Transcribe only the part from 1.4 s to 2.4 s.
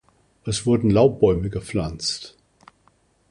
gepflanzt.